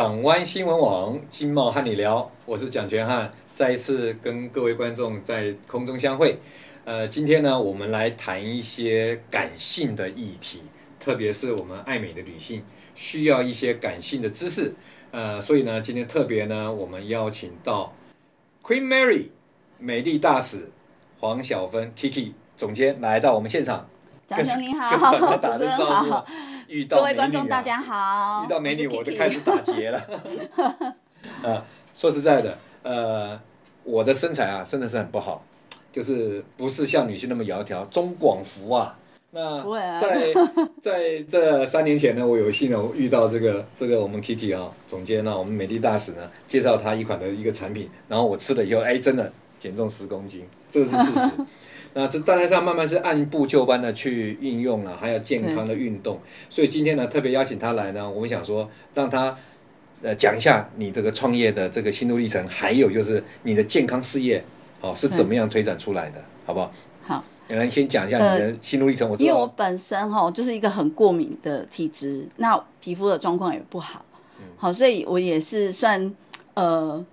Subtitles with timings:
[0.00, 6.38] 港湾新闻网金茂和你聊，我是蒋全汉，再一次跟各位观众在空中相会。
[6.86, 10.62] 呃，今天呢，我们来谈一些感性的议题，
[10.98, 14.74] 特别是我们爱美的女性需要一些感性的知识。
[15.10, 17.94] 呃，所以呢，今天特别呢，我们邀请到
[18.62, 19.26] Queen Mary
[19.78, 20.70] 美丽大使
[21.18, 23.86] 黄小芬 Kiki 总监来到我们现场。
[24.30, 26.24] 蒋兄你好，主持人好。
[26.68, 30.00] 遇到各位观众大家好，遇到美女我就开始打结了。
[31.42, 31.60] 呃，
[31.96, 33.40] 说实在的，呃，
[33.82, 35.44] 我的身材啊，真的是很不好，
[35.92, 38.96] 就是不是像女性那么窈窕，中广幅啊。
[39.32, 39.64] 那
[39.98, 40.32] 在
[40.80, 51.30] 在这三年前呢，我有幸呢遇到这个这个我们 Kiki 啊总监呢，我们美丽大使呢介绍他一款的一个产品，然后我吃了以后，哎，真的减重十公斤，这个是事实。
[51.92, 56.20] 那这大家上慢慢是按部就班的去运用了，还有健康的运动。
[56.48, 59.36] 所以今天呢，特别邀请他来呢，我们想说让他
[60.00, 64.42] 呃讲一下你这个创业的这个心路历程，还有就是你的健康事业
[64.80, 66.72] 哦是怎么样推展出来的，好不好？
[67.04, 69.08] 好，来先讲一下你的心路历程。
[69.08, 74.04] 我、呃、因为我本身哈就是一个很过敏的体质，那皮肤的状况也不好，
[74.56, 76.14] 好，所以我也是算
[76.54, 77.04] 呃。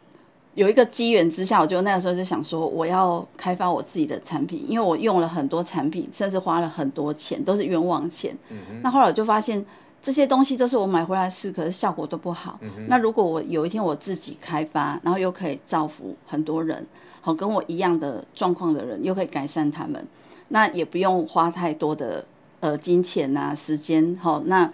[0.58, 8.36] 有一个机缘之下，我就那个时候就想说，我要开发我自己的产品，因为我用了很多产品，甚至花了很多钱，都是冤枉钱。
[8.50, 9.64] 嗯、那后来我就发现，
[10.02, 12.58] 这些东西都是我买回来试，可是效果都不好。
[12.64, 16.84] 嗯、那如果我有一天我自己开发，然后又可以造福很多人，
[17.22, 20.04] 好跟我一样的状况的人，又可以改善他们，
[20.48, 22.26] 那也不用花太多的
[22.62, 24.18] 呃金钱啊时间。
[24.20, 24.68] 好，那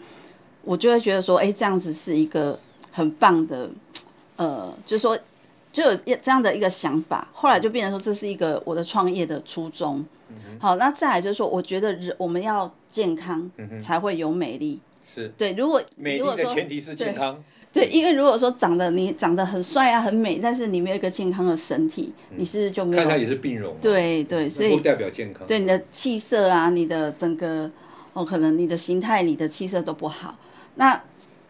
[0.63, 2.57] 我就会觉得说，哎，这样子是一个
[2.89, 3.69] 很棒的，
[4.37, 5.19] 呃，就是说。
[5.73, 10.05] 就有这样的一个想法，后来就变成说，这是一个我的创业的初衷。
[10.29, 14.79] 嗯、好，那再来就是说，我觉得人我们要健康才会有美丽。
[15.03, 15.53] 是、嗯，对。
[15.53, 17.43] 如果美丽的前提是健康。
[17.73, 23.01] 对，因为如果说长得你长得很帅啊，很美，但是你没有一个健康的身体，嗯、你是不是就没有？
[23.01, 23.75] 看起来也是病容。
[23.81, 25.47] 对对，所以不代表健康。
[25.47, 27.67] 对你的气色啊，你的整个
[28.13, 30.37] 哦，可能你的形态、你的气色都不好。
[30.75, 31.01] 那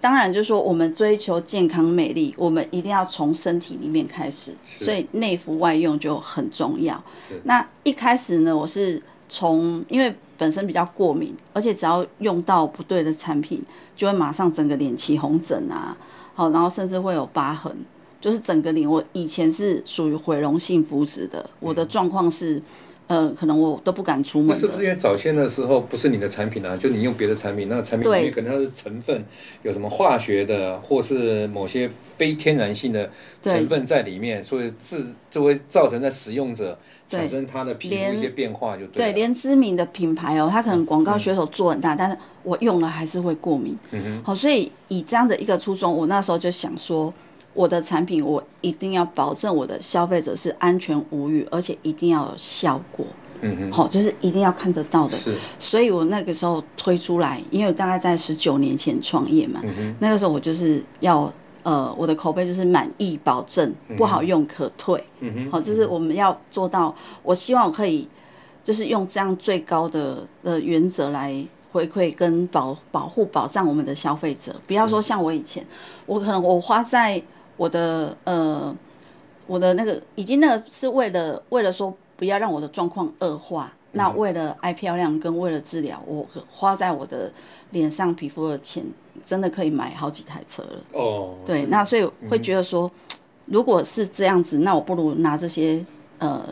[0.03, 7.01] 当然，就是说我们追求健康美丽，我们一定要从身体里面开始，所以内服外用就很重要。
[7.15, 7.39] 是。
[7.45, 13.63] 那一开始呢，我是从因为本身比较过敏，而且只要用到不对的产品，
[13.95, 15.95] 就会马上整个脸起红疹啊，
[16.33, 17.73] 好，然后甚至会有疤痕，
[18.19, 18.85] 就是整个脸。
[18.89, 22.61] 我以前是属于毁容性肤质的，我的状况是。
[23.07, 24.47] 呃，可能我都不敢出门。
[24.47, 26.75] 那是不是因为早先的时候不是你的产品啊？
[26.77, 29.23] 就你用别的产品，那个产品里面可能它的成分
[29.61, 33.09] 有什么化学的，或是某些非天然性的
[33.41, 36.77] 成分在里面，所以自就会造成在使用者
[37.07, 39.11] 产生它的皮肤一些变化，就对。
[39.11, 43.77] 对，连知名的品牌哦，它可能广告噱头做很大，嗯，但是我用了还是会过敏。
[43.91, 44.23] 嗯哼。
[44.23, 47.13] 好，所以以这样的一个初衷，我那时候就想说。
[47.53, 53.05] 我的产品，我一定要保证我的消费者是安全无虞，而且一定要有效果。
[53.41, 55.15] 嗯嗯，好，就是一定要看得到的。
[55.15, 61.31] 是，所以我那个时候推出来，因为大概在十九年前创业嘛，嗯，那个时候我就是要
[61.61, 65.03] 呃，我的口碑就是满意保证，不好用可退。
[65.19, 68.07] 嗯哼，好，就是我们要做到，我希望我可以
[68.63, 71.35] 就是用这样最高的呃原则来
[71.73, 75.65] 回馈跟保保护保障我们的消费者，不要说像我以前，
[76.05, 77.21] 我可能我花在。
[77.55, 78.75] 我的呃，
[79.45, 87.31] 我的那个已经那个是为了为了说不要让我的状况恶化，嗯，那为了爱漂亮跟为了治疗，我花在我的
[87.71, 88.83] 脸上皮肤的钱
[89.25, 90.83] 真的可以买好几台车了。
[90.93, 95.85] 哦，对，那所以会觉得说，嗯，如果是这样子，那我不如拿这些
[96.17, 96.47] 呃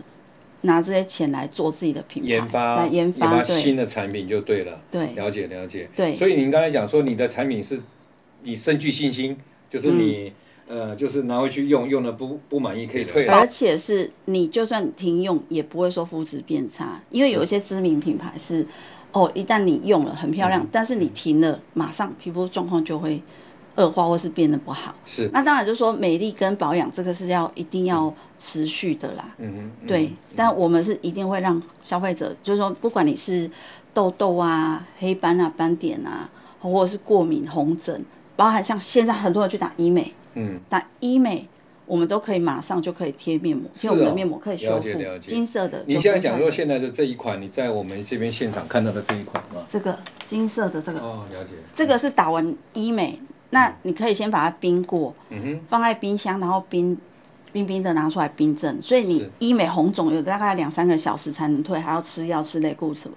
[0.61, 4.79] 拿这些钱来做自己的品牌，研发来研发，新的产品就对了。
[4.91, 5.89] 对，了解了解。
[5.95, 7.81] 对，所以您刚才讲说你的产品是
[8.43, 9.35] 你深具信心，
[9.67, 10.27] 就是你。
[10.27, 10.33] 嗯
[10.71, 13.25] 呃，就是拿回去用，用了不不满意可以退。
[13.27, 18.65] 而且是你就算停用，也不会说肤质变差，因为有一些知名品牌是，
[19.11, 23.21] 哦，一旦你用了很漂亮，嗯、但是你停了，马上皮肤状况就会
[23.75, 24.95] 恶化或是变得不好。
[25.03, 29.35] 是，那当然就是说美丽跟保养这个是要一定要持续的啦。
[29.39, 33.51] 嗯哼，对嗯，但我们是一定会让消费者，就是说不管你是
[33.93, 36.29] 痘痘啊、黑斑啊、斑点啊，
[36.61, 38.05] 或者是过敏、红疹，
[38.37, 40.13] 包含像现在很多人去打医美。
[40.33, 41.47] 嗯，打医美，
[41.85, 44.87] 我们都可以马上就可以贴面膜，贴、哦、我们的面膜可以修复
[45.19, 45.83] 金色的。
[45.85, 49.61] 你现在讲说现在的这一款，你在我们这边现场看到的这一款吗？
[49.69, 51.53] 这个金色的这个哦，了解。
[51.73, 56.97] 这个是打完医美，嗯、那你可以先把它冰过，嗯哼，放在冰箱，然后冰
[57.51, 63.13] 冰冰的拿出来冰镇，所以你医美红肿有大概两三个小时才能退，还要吃药吃类固醇。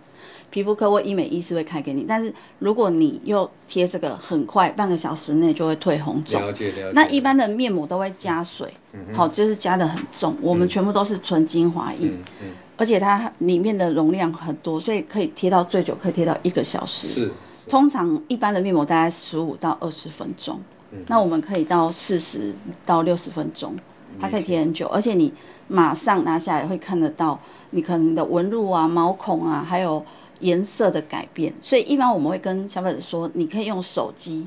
[0.50, 6.40] 皮肤科或医美医师会开给你，但是如果你又贴这个，很快半个小时内就会退红肿。
[6.40, 6.90] 了解了解。
[6.94, 8.72] 那一般的面膜都会加水，
[9.12, 10.36] 好、嗯，就是加的很重。
[10.40, 17.08] 我们全部都是纯精华液，嗯嗯、而且它里面的容量很多，所以可以贴到最久，可以贴到一个小时。
[17.08, 17.20] 是。
[17.22, 17.32] 是
[17.68, 20.60] 通常一般的面膜大概十五到二十分钟，
[20.92, 22.54] 嗯、那我们可以到四十
[22.86, 23.74] 到六十分钟，
[24.20, 25.32] 它可以贴很久，而且你
[25.68, 27.38] 马上拿下来会看得到
[27.70, 30.04] 你可能的纹路啊、毛孔啊，还有。
[30.40, 34.46] 颜色的改变，所以一般我们会跟消费者说，你可以用手机，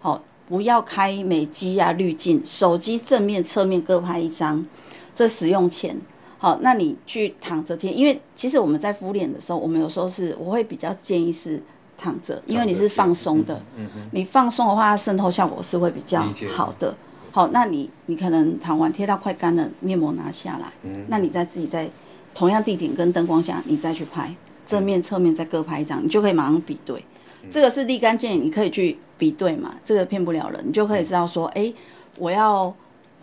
[0.00, 4.66] 好，不要开美肌啊滤镜，手机正面、侧面各拍一张，
[5.14, 5.96] 这使用前，
[6.38, 11.62] 好，那你去躺着贴，因为其实我们在敷脸的时候，我们有时候是我会比较建议是
[11.96, 16.20] 躺着，因为你是放松的，嗯嗯，你放松的话，渗透效果是会比较
[16.54, 16.94] 好的，
[17.38, 21.88] 好，那你你可能躺完贴到快干了，面膜拿下来，嗯，那你再自己在
[22.34, 24.34] 同样地点跟灯光下，你再去拍。
[24.66, 27.00] 正面、侧面再各拍一张，你就可以马上比对。
[27.48, 29.76] 这个是立竿见影，你可以去比对嘛。
[29.84, 31.72] 这个骗不了人，你就可以知道说，哎，
[32.18, 32.74] 我要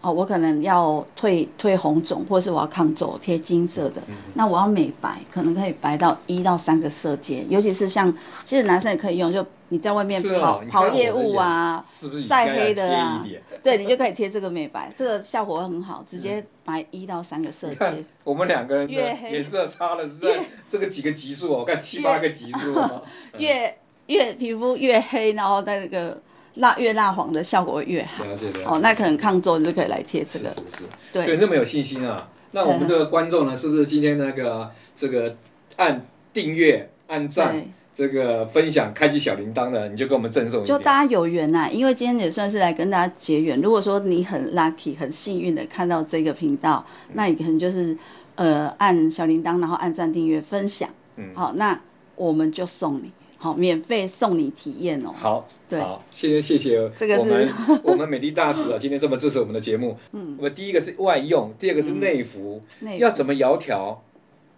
[0.06, 4.02] 哦，我可能要退退红肿，或是我要抗皱贴金色的。
[4.36, 7.44] 那我要美白，可能可以白到一到三个色阶。
[7.50, 11.84] 尤其是像，其实男生也可以用，就你在外面跑跑业务啊，
[12.28, 13.26] 晒黑的啊，
[13.64, 16.46] 对，你就可以贴这个美白，这个效果会很好，直接。
[16.68, 18.94] 白一到三个色阶，我们两个人的
[19.30, 22.76] 颜色差了是在这个几个级数哦，我看七八个级数
[23.38, 26.20] 越越皮肤越黑，然后在那个
[26.56, 28.24] 蜡越蜡黄的效果会越好。
[28.24, 28.64] 了解了解。
[28.66, 30.50] 哦，那可能抗皱你就可以来贴这个。
[30.50, 30.84] 是是是。
[31.14, 31.26] 对。
[31.26, 32.28] 所以这么有信心啊？
[32.52, 35.36] 那我们这个观众呢，是不是今天那个这个
[35.76, 37.64] 按订阅按赞？
[37.98, 43.58] 这个分享开启小铃铛的，你就跟我们赠送一就大家有缘呐、啊，因为今天也算是来跟大家结缘。
[43.62, 47.98] 如果说你很 lucky、很幸运的看到这个频道，嗯、那你可能就是
[48.36, 50.90] 呃按小铃铛，然后按赞、订阅、分享。
[51.16, 51.80] 嗯，好，那
[52.18, 53.10] 我们就送你，
[53.46, 55.12] 好，免费送你体验哦。
[55.16, 56.90] 好，对，好，谢谢谢谢。
[56.98, 57.50] 这个是我们
[57.84, 59.96] 我们美丽大使啊， 今天这么支持我们的节目。
[60.14, 63.98] 嗯，我们第一个是外用，第二个是内服，嗯、要怎么窈窕？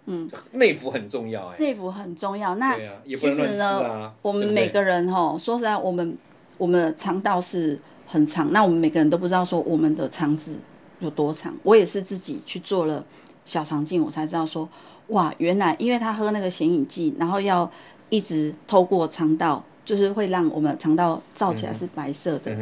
[0.06, 2.56] 嗯，内服很重要哎，内服很重要。
[2.56, 6.18] 那其实呢，啊、我们每个人哈，说实在，我们
[6.58, 10.58] 我们的肠道是很长，那我们每个人都不知道说我们的肠子
[11.00, 11.54] 有多长。
[11.62, 13.06] 我也是自己去做了
[13.44, 14.70] 小肠镜，我才知道说，
[15.08, 17.70] 哇，原来因为他喝那个显影剂，然后要
[18.10, 19.64] 一直透过肠道。
[19.88, 22.54] 就是会让我们肠道照起来是白色的，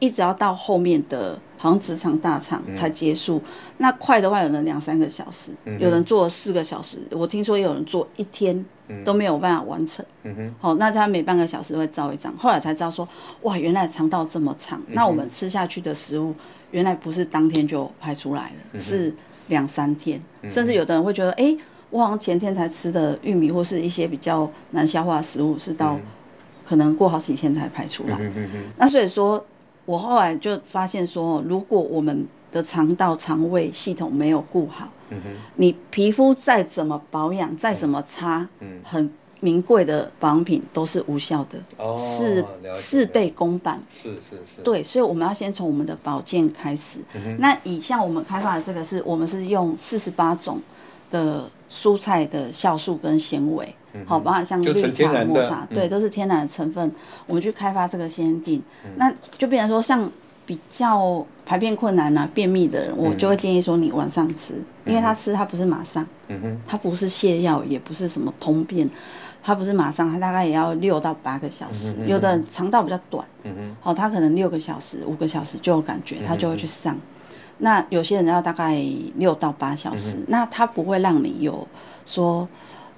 [0.00, 3.38] 一直要到后面的，好像直肠大肠才结束。
[3.38, 6.98] 嗯、那快的话，有人两三个小时，嗯、有人做四个小时。
[7.10, 8.62] 我听说有人做一天
[9.02, 10.04] 都没有办法完成。
[10.60, 12.30] 好、那他每半个小时会照一张。
[12.36, 13.08] 后来才知道说，
[13.40, 14.78] 哇，原来肠道这么长。
[14.80, 16.34] 嗯、那我们吃下去的食物，
[16.70, 19.10] 原来不是当天就排出来了，嗯、是
[19.46, 20.20] 两三天。
[20.42, 21.58] 嗯、甚至有的人会觉得，哎、欸，
[21.94, 25.96] 我好像前天才吃的玉米或是一些比较难消化的食物，是到。
[26.66, 28.18] 可能过好几天才排出来，
[28.78, 29.44] 那所以说，
[29.84, 35.20] 我后来就发现说，如果我们的肠道、肠胃系统没有顾好，嗯、
[35.56, 42.42] 你皮肤再怎么保养、再怎么擦，嗯、很名贵的保养品都是无效的，哦、是
[42.74, 43.78] 事倍功半。
[43.86, 44.62] 是是是。
[44.62, 47.00] 对，所以我们要先从我们的保健开始。
[47.14, 50.62] 嗯、那以像我们开发的这个是，我们是用四十八种
[51.10, 53.74] 的蔬菜的酵素跟纤维。
[54.06, 56.90] 好，包括像绿茶、抹茶，对，都是天然的成分。
[57.26, 58.60] 我们去开发这个先定，
[58.96, 60.10] 那就变成说，像
[60.44, 64.54] 比较排便困难啊、便秘的人，我就会建议说你晚上吃，
[64.84, 68.90] 因为他吃他不是马上，嗯他不是泻药，也不是什么通便，
[69.40, 71.94] 他不是马上，他大概也要六到八个小时。
[72.04, 76.98] 有的肠道比较短，嗯好，他可能六个小时、五个小时就有感觉，他就会去上。
[77.58, 78.82] 那有些人要大概
[79.16, 81.66] 六到八小时，那它不会让你有
[82.06, 82.48] 说。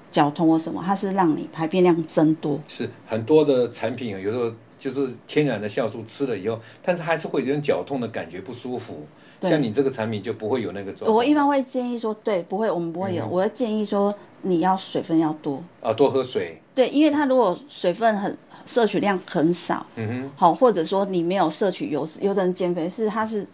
[0.09, 2.59] 脚痛或什么，它是让你排便量增多。
[2.69, 9.07] 是很多的产品有时候就是天然的酵素吃了以后，但是还是会有点脚痛的感觉，不舒服。
[9.39, 11.15] 对像你这个产品就不会有那个状况。
[11.15, 13.25] 我一般会建议说，对，不会，我们不会有。
[13.25, 16.59] 嗯、我会建议说，你要水分要多啊，多喝水。
[16.75, 18.35] 对，因为它如果水分很
[18.65, 23.47] 摄取量很少，嗯哼，好，或者说你没有摄取油脂，有的人减肥是他是，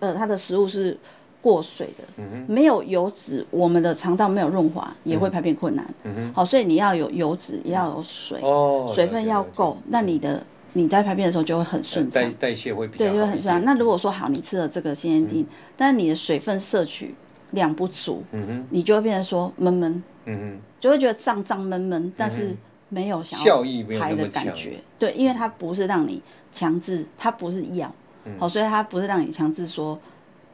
[0.00, 0.96] 呃，它的食物是。
[1.40, 5.86] 过水的，嗯、哼没有油脂，我们的肠道没有润滑，也会排便困难。
[6.02, 13.64] 嗯、哼好，所以你要有油脂，也要有水，哦、水分要够，那你的你在排便的时候就会很顺畅，代代谢会比较，对，就会很顺畅。
[13.64, 17.14] 那如果说好，你吃了这个鲜烟錠，嗯、但是你的水分摄取
[17.52, 22.54] 量不足，嗯、哼你就会变成说闷闷，嗯、哼就会觉得胀胀闷闷，但是
[22.88, 23.62] 没有想要
[24.00, 24.80] 排的感觉。
[24.98, 27.90] 对，因为它不是让你强制，它不是药，
[28.24, 29.98] 嗯、好，所以它不是让你强制说。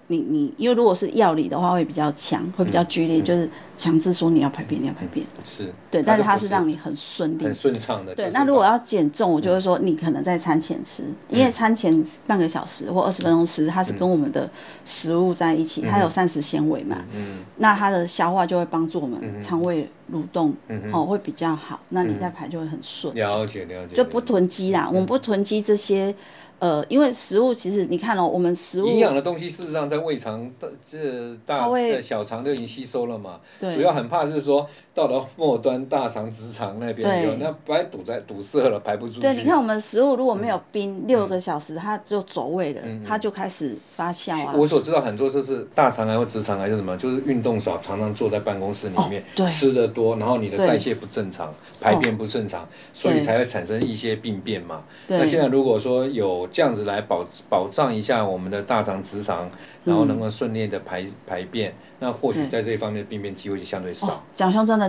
[0.09, 5.25] 你你，因为如果是药理的话，会比较强，会比较剧烈，嗯、就是强制说你要排便，你要排便。
[5.43, 5.73] 是。
[5.91, 8.15] 对，但是它是让你很顺利、很顺畅的。
[8.15, 14.47] 对，那如果要减重，我就会说你可能在餐前吃，嗯、因为餐前半个小时或二十分钟吃，它是跟我们的
[14.85, 16.99] 食物在一起，嗯、它有膳食纤维嘛。
[17.15, 17.39] 嗯。
[17.57, 21.81] 那它的消化就会帮助我们肠胃蠕动，嗯、哦，会比较好。
[21.89, 23.15] 那你再排就会很顺。
[23.15, 23.97] 了解了解。
[23.97, 26.15] 就不囤积啦，嗯、我们不囤积这些。
[26.59, 33.41] 呃，因为食物其实你看哦，我们食物营养的东西，事实上在胃肠的这大在小肠就已经吸收了嘛。
[33.61, 33.75] 对。
[33.75, 39.21] 主要很怕是说到了末端大肠直肠那边有那不然堵在堵塞了，排不出去。
[39.21, 44.55] 对，你看我们食物如果没有冰六个小时，它就走味了，它就开始发酵啊。
[44.57, 54.83] 我所知道很多就是大肠癌或直肠癌是什么，就是运动少，常常坐在办公室里面，吃的多，然后你的代谢不正常，排便不正常，所以才会产生一些病变嘛。
[55.09, 59.51] 那现在如果说有这样子来保保障一下我们的大肠直肠，
[59.85, 64.23] 然后能够顺利的排排便，那或许在这一方面的病变机会就相对少。
[64.35, 64.89] 蒋兄真的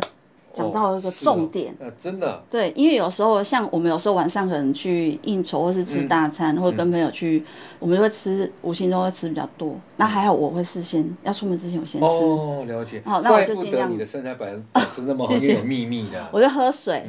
[0.53, 2.41] 讲到了一个重点，呃，真的。
[2.49, 7.43] 对，因为有时候像我们有时候晚上可能去应酬或是吃大餐，或者跟朋友去，
[7.77, 9.75] 我们就会吃，无形中会吃比较多。
[9.97, 12.07] 那还好，我会事先要出门之前我先吃。
[12.07, 13.01] 哦，了解。
[13.05, 13.91] 好，那我就尽量。
[13.91, 14.45] 你的身材保
[14.81, 16.29] 持那么好， 有秘密的。
[16.31, 17.05] 我就喝水。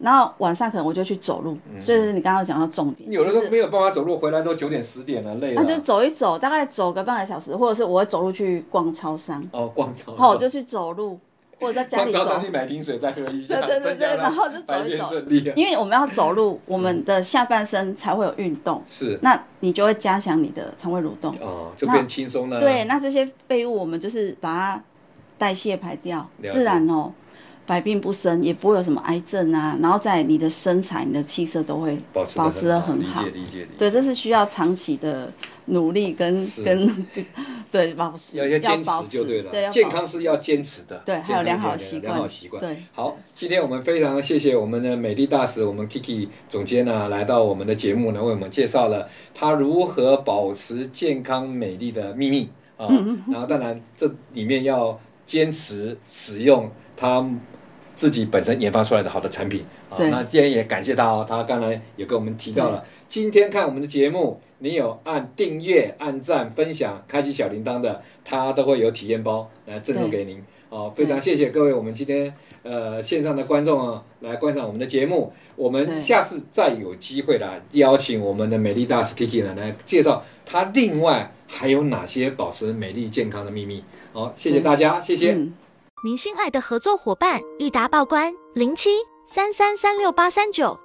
[0.00, 5.62] 然后晚上可能我就去走路，所以你刚刚讲到重点，有的时候没有办法走路，回来都九点十点了，累了。
[5.62, 9.42] 那就走一走，大概走个半个小时，或者是我会走路去逛超商。
[9.50, 10.16] 哦，逛超商。
[10.16, 11.18] 好，我就去走路，
[11.58, 12.18] 或者在家里走。
[12.18, 13.60] 逛超商去买瓶水再喝一下。
[13.60, 15.52] 对对对对，然后就走一走。
[15.56, 18.80] 因为我们要走路，我们的下半身才会有运动。
[18.86, 19.18] 是。
[19.20, 21.34] 那你就会加强你的肠胃蠕动。
[21.40, 22.60] 哦，就变轻松了。
[22.60, 24.82] 对，那这些废物我们就是把它
[25.36, 27.12] 代谢排掉，自然哦。
[27.68, 33.22] 百病不生，也不会有什么癌症啊，然后在你的身材、你的气色都会保持的很好。
[33.24, 33.68] 理解理解理解。
[33.76, 35.30] 对，这是需要长期的
[35.66, 36.34] 努力跟
[36.64, 37.06] 跟
[37.70, 38.38] 对保持。
[38.38, 39.50] 要要坚持就对了。
[39.50, 40.96] 对，健康是要坚持的。
[41.04, 42.14] 对，还有良好习惯。
[42.14, 42.58] 良好习惯。
[42.58, 42.74] 对。
[42.94, 52.48] 好，今天我们非常谢谢我们的美丽大使，我们 Kiki 总监呢，来到我们的节目呢，为我们介绍了他如何保持健康美丽的秘密
[52.78, 52.88] 啊。
[53.30, 57.28] 然后当然这里面要坚持使用它。
[57.98, 70.92] 自己本身研发出来的好的产品啊，那今天也感谢他哦，他刚才也跟我们提到了，今天看我们的节目，你有按订阅、按赞、分享、开启小铃铛的，他都会有体验包来赠送给您哦。
[70.94, 83.82] 非常谢谢各位，我们今天呃线上的观众啊，来观赏我们的节目，我们下次再有机会来邀请我们的美丽大使 Kiki 呢来介绍他另外还有哪些保持美丽健康的秘密。
[84.12, 85.36] 好，谢谢大家，谢谢。
[86.00, 88.90] 您心爱的合作伙伴，裕达报关，零七
[89.26, 90.78] 三三三六八三九。